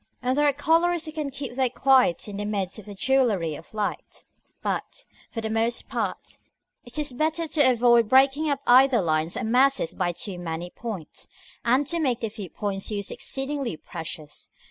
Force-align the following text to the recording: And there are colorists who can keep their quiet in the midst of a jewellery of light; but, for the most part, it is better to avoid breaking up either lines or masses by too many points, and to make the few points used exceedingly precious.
And 0.19 0.35
there 0.35 0.47
are 0.47 0.51
colorists 0.51 1.05
who 1.05 1.11
can 1.11 1.29
keep 1.29 1.53
their 1.53 1.69
quiet 1.69 2.27
in 2.27 2.37
the 2.37 2.45
midst 2.45 2.79
of 2.79 2.87
a 2.87 2.95
jewellery 2.95 3.53
of 3.53 3.71
light; 3.71 4.25
but, 4.63 5.05
for 5.29 5.41
the 5.41 5.49
most 5.51 5.89
part, 5.89 6.39
it 6.83 6.97
is 6.97 7.13
better 7.13 7.47
to 7.47 7.71
avoid 7.71 8.09
breaking 8.09 8.49
up 8.49 8.61
either 8.65 8.99
lines 8.99 9.37
or 9.37 9.43
masses 9.43 9.93
by 9.93 10.11
too 10.11 10.39
many 10.39 10.71
points, 10.71 11.27
and 11.63 11.85
to 11.85 11.99
make 11.99 12.21
the 12.21 12.29
few 12.29 12.49
points 12.49 12.89
used 12.89 13.11
exceedingly 13.11 13.77
precious. 13.77 14.49